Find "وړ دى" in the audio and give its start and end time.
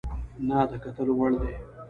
1.19-1.53